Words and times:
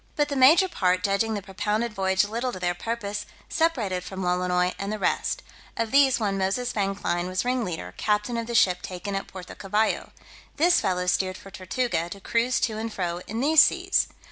But 0.15 0.29
the 0.29 0.35
major 0.35 0.67
part 0.67 1.03
judging 1.03 1.35
the 1.35 1.43
propounded 1.43 1.93
voyage 1.93 2.23
little 2.23 2.51
to 2.53 2.59
their 2.59 2.73
purpose, 2.73 3.27
separated 3.49 4.03
from 4.03 4.23
Lolonois 4.23 4.73
and 4.79 4.91
the 4.91 4.97
rest: 4.97 5.43
of 5.77 5.91
these 5.91 6.19
one 6.19 6.39
Moses 6.39 6.73
Vanclein 6.73 7.27
was 7.27 7.45
ringleader, 7.45 7.93
captain 7.97 8.35
of 8.35 8.47
the 8.47 8.55
ship 8.55 8.81
taken 8.81 9.13
at 9.13 9.27
Puerto 9.27 9.53
Cavallo: 9.53 10.11
this 10.57 10.81
fellow 10.81 11.05
steered 11.05 11.37
for 11.37 11.51
Tortuga, 11.51 12.09
to 12.09 12.19
cruise 12.19 12.59
to 12.61 12.79
and 12.79 12.91
fro 12.91 13.19
in 13.27 13.41
these 13.41 13.61
seas. 13.61 14.07